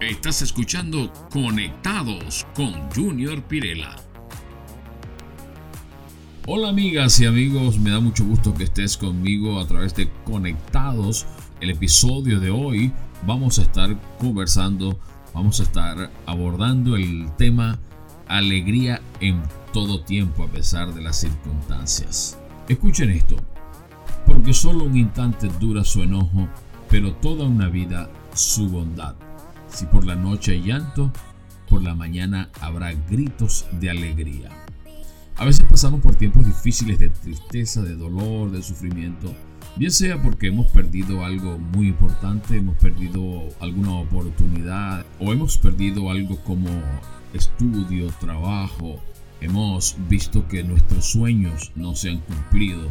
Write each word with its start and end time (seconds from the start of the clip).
Estás 0.00 0.42
escuchando 0.42 1.12
Conectados 1.28 2.46
con 2.54 2.72
Junior 2.94 3.42
Pirela. 3.42 3.96
Hola 6.46 6.68
amigas 6.68 7.18
y 7.18 7.26
amigos, 7.26 7.80
me 7.80 7.90
da 7.90 7.98
mucho 7.98 8.24
gusto 8.24 8.54
que 8.54 8.62
estés 8.62 8.96
conmigo 8.96 9.58
a 9.58 9.66
través 9.66 9.96
de 9.96 10.08
Conectados. 10.24 11.26
El 11.60 11.70
episodio 11.70 12.38
de 12.38 12.48
hoy 12.48 12.92
vamos 13.26 13.58
a 13.58 13.62
estar 13.62 14.00
conversando, 14.20 15.00
vamos 15.34 15.58
a 15.58 15.64
estar 15.64 16.12
abordando 16.26 16.94
el 16.94 17.28
tema 17.36 17.76
alegría 18.28 19.02
en 19.18 19.42
todo 19.72 20.04
tiempo 20.04 20.44
a 20.44 20.48
pesar 20.48 20.94
de 20.94 21.02
las 21.02 21.16
circunstancias. 21.16 22.38
Escuchen 22.68 23.10
esto, 23.10 23.34
porque 24.24 24.54
solo 24.54 24.84
un 24.84 24.96
instante 24.96 25.48
dura 25.58 25.82
su 25.82 26.04
enojo, 26.04 26.48
pero 26.88 27.14
toda 27.14 27.46
una 27.46 27.68
vida 27.68 28.08
su 28.32 28.68
bondad. 28.68 29.16
Si 29.70 29.86
por 29.86 30.04
la 30.04 30.16
noche 30.16 30.52
hay 30.52 30.62
llanto, 30.62 31.12
por 31.68 31.82
la 31.82 31.94
mañana 31.94 32.50
habrá 32.60 32.92
gritos 32.92 33.66
de 33.72 33.90
alegría. 33.90 34.50
A 35.36 35.44
veces 35.44 35.66
pasamos 35.68 36.00
por 36.00 36.16
tiempos 36.16 36.44
difíciles 36.44 36.98
de 36.98 37.10
tristeza, 37.10 37.82
de 37.82 37.94
dolor, 37.94 38.50
de 38.50 38.62
sufrimiento, 38.62 39.32
bien 39.76 39.92
sea 39.92 40.20
porque 40.20 40.48
hemos 40.48 40.66
perdido 40.68 41.24
algo 41.24 41.58
muy 41.58 41.88
importante, 41.88 42.56
hemos 42.56 42.76
perdido 42.78 43.48
alguna 43.60 43.92
oportunidad 43.92 45.06
o 45.20 45.32
hemos 45.32 45.56
perdido 45.58 46.10
algo 46.10 46.42
como 46.42 46.68
estudio, 47.34 48.08
trabajo, 48.18 49.00
hemos 49.40 49.96
visto 50.08 50.48
que 50.48 50.64
nuestros 50.64 51.04
sueños 51.12 51.70
no 51.76 51.94
se 51.94 52.10
han 52.10 52.18
cumplido, 52.18 52.88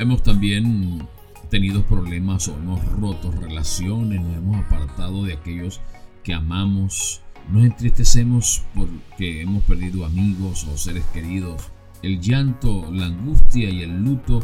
hemos 0.00 0.22
también 0.24 1.06
tenido 1.48 1.84
problemas 1.84 2.48
o 2.48 2.56
hemos 2.56 2.84
roto 2.98 3.30
relaciones, 3.30 4.20
nos 4.20 4.36
hemos 4.36 4.66
apartado 4.66 5.24
de 5.24 5.34
aquellos 5.34 5.80
que 6.24 6.34
amamos, 6.34 7.20
nos 7.52 7.64
entristecemos 7.64 8.64
porque 8.74 9.42
hemos 9.42 9.62
perdido 9.64 10.04
amigos 10.04 10.64
o 10.64 10.76
seres 10.76 11.04
queridos. 11.12 11.70
El 12.02 12.20
llanto, 12.20 12.90
la 12.90 13.06
angustia 13.06 13.70
y 13.70 13.82
el 13.82 14.02
luto 14.02 14.42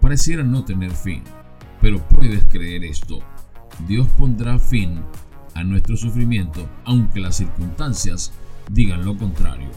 parecieran 0.00 0.52
no 0.52 0.64
tener 0.64 0.92
fin. 0.92 1.22
Pero 1.80 2.06
puedes 2.08 2.44
creer 2.44 2.84
esto. 2.84 3.20
Dios 3.88 4.06
pondrá 4.18 4.58
fin 4.58 5.00
a 5.54 5.64
nuestro 5.64 5.96
sufrimiento 5.96 6.68
aunque 6.84 7.20
las 7.20 7.36
circunstancias 7.36 8.32
digan 8.70 9.04
lo 9.04 9.16
contrario. 9.16 9.70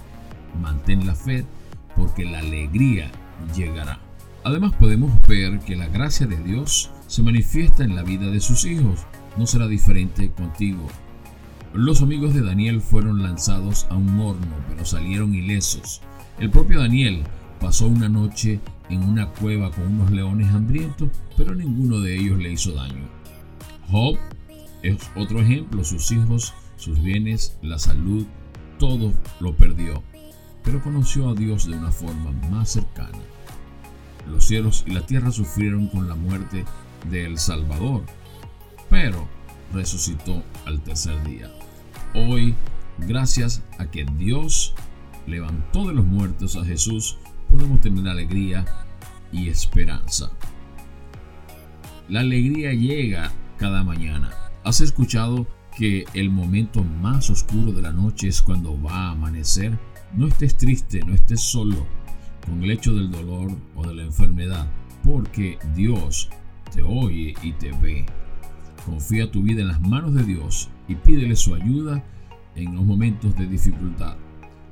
Mantén 0.62 1.08
la 1.08 1.16
fe 1.16 1.46
porque 1.96 2.26
la 2.26 2.40
alegría 2.40 3.10
llegará. 3.56 4.00
Además 4.44 4.74
podemos 4.74 5.12
ver 5.28 5.60
que 5.60 5.76
la 5.76 5.88
gracia 5.88 6.28
de 6.28 6.38
Dios 6.38 6.92
se 7.08 7.24
manifiesta 7.24 7.84
en 7.84 7.96
la 7.96 8.04
vida 8.04 8.30
de 8.30 8.42
sus 8.42 8.66
hijos. 8.66 9.06
No 9.38 9.48
será 9.48 9.68
diferente 9.68 10.30
contigo. 10.32 10.88
Los 11.76 12.02
amigos 12.02 12.34
de 12.34 12.42
Daniel 12.42 12.80
fueron 12.80 13.22
lanzados 13.22 13.86
a 13.90 13.98
un 13.98 14.18
horno, 14.18 14.56
pero 14.70 14.86
salieron 14.86 15.36
ilesos. 15.36 16.02
El 16.40 16.50
propio 16.50 16.80
Daniel 16.80 17.24
pasó 17.60 17.88
una 17.88 18.08
noche 18.08 18.62
en 18.90 19.04
una 19.04 19.28
cueva 19.32 19.72
con 19.72 19.88
unos 19.88 20.10
leones 20.10 20.48
hambrientos, 20.54 21.10
pero 21.36 21.54
ninguno 21.54 22.00
de 22.00 22.16
ellos 22.16 22.38
le 22.40 22.54
hizo 22.54 22.72
daño. 22.72 23.10
Job 23.92 24.18
es 24.84 25.00
otro 25.18 25.42
ejemplo, 25.42 25.84
sus 25.84 26.10
hijos, 26.14 26.54
sus 26.78 27.02
bienes, 27.04 27.58
la 27.62 27.78
salud, 27.78 28.26
todo 28.80 29.12
lo 29.42 29.54
perdió, 29.58 30.02
pero 30.64 30.82
conoció 30.82 31.28
a 31.28 31.36
Dios 31.36 31.70
de 31.70 31.76
una 31.78 31.92
forma 31.92 32.32
más 32.50 32.70
cercana. 32.70 33.20
Los 34.30 34.46
cielos 34.46 34.86
y 34.88 34.92
la 34.92 35.06
tierra 35.06 35.30
sufrieron 35.30 35.88
con 35.88 36.08
la 36.08 36.16
muerte 36.16 36.64
de 37.10 37.26
El 37.26 37.38
Salvador, 37.38 38.04
pero 38.90 39.28
resucitó 39.74 40.42
al 40.66 40.80
tercer 40.82 41.22
día. 41.26 41.52
Hoy, 42.14 42.56
gracias 43.00 43.64
a 43.78 43.90
que 43.90 44.06
Dios 44.18 44.74
levantó 45.28 45.88
de 45.88 45.94
los 45.94 46.06
muertos 46.06 46.56
a 46.56 46.64
Jesús, 46.64 47.18
podemos 47.50 47.82
tener 47.82 48.08
alegría 48.08 48.66
y 49.32 49.50
esperanza. 49.50 50.32
La 52.08 52.22
alegría 52.22 52.74
llega 52.74 53.32
cada 53.58 53.84
mañana. 53.84 54.32
¿Has 54.64 54.82
escuchado 54.82 55.48
que 55.78 56.06
el 56.14 56.30
momento 56.30 56.84
más 56.84 57.30
oscuro 57.30 57.72
de 57.72 57.82
la 57.82 57.92
noche 57.92 58.28
es 58.28 58.42
cuando 58.42 58.82
va 58.82 59.08
a 59.08 59.12
amanecer? 59.12 59.78
No 60.14 60.28
estés 60.28 60.56
triste, 60.56 61.02
no 61.06 61.14
estés 61.14 61.42
solo 61.42 61.86
con 62.46 62.64
el 62.64 62.72
hecho 62.72 62.94
del 62.94 63.12
dolor 63.12 63.52
o 63.76 63.88
de 63.88 63.96
la 63.96 64.04
enfermedad, 64.04 64.68
porque 65.04 65.58
Dios 65.76 66.30
te 66.74 66.82
oye 66.82 67.34
y 67.42 67.52
te 67.54 67.72
ve. 67.72 68.06
Confía 68.86 69.32
tu 69.32 69.42
vida 69.42 69.62
en 69.62 69.70
las 69.70 69.82
manos 69.82 70.14
de 70.14 70.24
Dios 70.24 70.70
y 70.88 70.96
pídele 70.96 71.36
su 71.36 71.56
ayuda 71.56 72.04
en 72.56 72.76
los 72.76 72.86
momentos 72.86 73.36
de 73.36 73.48
dificultad. 73.48 74.16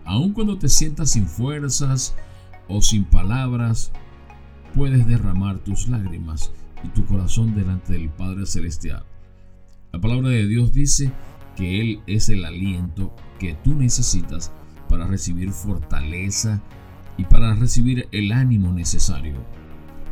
Aun 0.06 0.34
cuando 0.34 0.60
te 0.60 0.70
sientas 0.70 1.12
sin 1.12 1.26
fuerzas 1.26 2.16
o 2.68 2.82
sin 2.82 3.06
palabras, 3.06 3.92
puedes 4.76 5.08
derramar 5.08 5.58
tus 5.60 5.88
lágrimas 5.88 6.52
y 6.84 6.90
tu 6.90 7.06
corazón 7.06 7.56
delante 7.56 7.94
del 7.94 8.10
Padre 8.10 8.46
Celestial. 8.46 9.04
La 9.92 10.00
palabra 10.00 10.30
de 10.30 10.48
Dios 10.48 10.72
dice 10.72 11.12
que 11.56 11.82
Él 11.82 12.02
es 12.06 12.30
el 12.30 12.46
aliento 12.46 13.16
que 13.40 13.56
tú 13.64 13.74
necesitas 13.74 14.52
para 14.90 15.08
recibir 15.08 15.52
fortaleza 15.52 16.62
y 17.18 17.24
para 17.24 17.56
recibir 17.56 18.08
el 18.12 18.32
ánimo 18.32 18.72
necesario. 18.74 19.36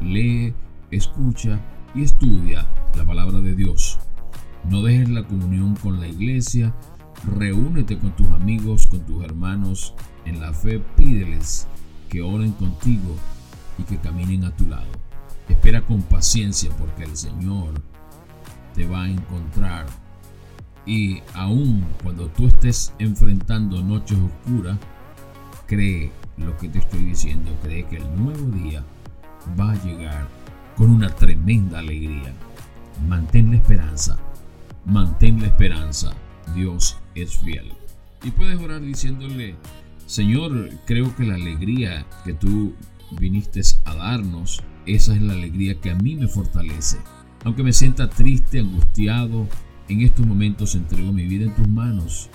Lee, 0.02 0.56
escucha 0.90 1.60
y 1.94 2.04
estudia 2.04 2.68
la 2.96 3.06
palabra 3.06 3.40
de 3.40 3.56
Dios. 3.56 4.00
No 4.70 4.84
dejes 4.84 5.10
la 5.10 5.24
comunión 5.24 5.76
con 5.76 6.00
la 6.00 6.08
iglesia, 6.08 6.74
reúnete 7.38 7.98
con 7.98 8.16
tus 8.16 8.28
amigos, 8.28 8.88
con 8.88 9.00
tus 9.02 9.24
hermanos 9.24 9.94
en 10.26 10.40
la 10.40 10.54
fe, 10.54 10.80
pídeles 10.98 11.68
que 12.10 12.22
oren 12.22 12.52
contigo 12.54 13.16
y 13.78 13.84
que 13.84 13.98
caminen 13.98 14.46
a 14.46 14.56
tu 14.56 14.68
lado. 14.68 14.92
Espera 15.50 15.82
con 15.82 16.02
paciencia 16.04 16.70
porque 16.78 17.04
el 17.04 17.18
Señor 17.18 17.74
te 18.76 18.86
va 18.86 19.04
a 19.04 19.10
encontrar. 19.10 19.86
Y 20.86 21.22
aun 21.34 21.86
cuando 22.04 22.28
tú 22.28 22.48
estés 22.48 22.94
enfrentando 23.00 23.82
noches 23.82 24.18
oscuras, 24.18 24.78
cree 25.68 26.12
lo 26.38 26.58
que 26.58 26.70
te 26.70 26.80
estoy 26.80 27.06
diciendo, 27.06 27.52
cree 27.62 27.86
que 27.86 27.98
el 27.98 28.24
nuevo 28.24 28.46
día 28.58 28.84
va 29.60 29.72
a 29.72 29.84
llegar 29.84 30.28
con 30.76 30.90
una 30.90 31.10
tremenda 31.10 31.80
alegría. 31.80 32.34
Mantén 33.08 33.52
la 33.52 33.58
esperanza, 33.58 34.20
mantén 34.86 35.40
la 35.42 35.48
esperanza. 35.48 36.12
Dios 36.56 36.98
es 37.16 37.38
fiel. 37.38 37.74
Y 38.24 38.32
puedes 38.32 38.60
orar 38.60 38.82
diciéndole, 38.82 39.56
Señor, 40.06 40.70
creo 40.86 41.16
que 41.16 41.24
la 41.24 41.36
alegría 41.36 42.06
que 42.24 42.34
tú 42.34 42.76
viniste 43.20 43.62
a 43.86 43.96
darnos, 43.96 44.62
esa 44.86 45.16
es 45.16 45.22
la 45.22 45.34
alegría 45.34 45.80
que 45.80 45.90
a 45.90 45.96
mí 45.96 46.16
me 46.16 46.28
fortalece. 46.28 46.98
Aunque 47.44 47.64
me 47.64 47.74
sienta 47.74 48.10
triste, 48.10 48.60
angustiado, 48.60 49.48
en 49.90 50.02
estos 50.02 50.26
momentos 50.26 50.76
entrego 50.76 51.12
mi 51.12 51.26
vida 51.26 51.46
en 51.46 51.56
tus 51.56 51.68
manos. 51.68 52.30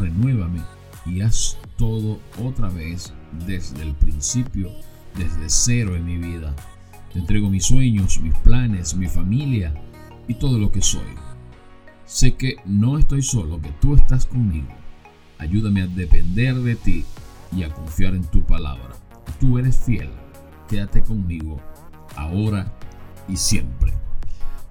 Renuévame 0.00 0.60
y 1.06 1.20
haz 1.20 1.56
todo 1.76 2.18
otra 2.42 2.68
vez 2.68 3.12
desde 3.46 3.82
el 3.82 3.94
principio, 3.94 4.70
desde 5.16 5.48
cero 5.48 5.94
en 5.94 6.04
mi 6.04 6.18
vida. 6.18 6.54
Te 7.12 7.20
entrego 7.20 7.48
mis 7.48 7.66
sueños, 7.66 8.20
mis 8.20 8.34
planes, 8.38 8.94
mi 8.94 9.06
familia 9.06 9.72
y 10.28 10.34
todo 10.34 10.58
lo 10.58 10.70
que 10.70 10.82
soy. 10.82 11.08
Sé 12.04 12.34
que 12.36 12.56
no 12.64 12.98
estoy 12.98 13.22
solo, 13.22 13.60
que 13.60 13.70
tú 13.80 13.94
estás 13.94 14.26
conmigo. 14.26 14.68
Ayúdame 15.38 15.82
a 15.82 15.86
depender 15.86 16.54
de 16.56 16.76
ti 16.76 17.04
y 17.54 17.64
a 17.64 17.72
confiar 17.72 18.14
en 18.14 18.24
tu 18.24 18.42
palabra. 18.42 18.94
Tú 19.40 19.58
eres 19.58 19.78
fiel. 19.78 20.10
Quédate 20.68 21.02
conmigo 21.02 21.60
ahora 22.16 22.72
y 23.28 23.36
siempre. 23.36 23.92